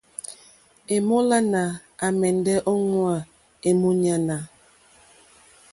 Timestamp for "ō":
2.71-2.73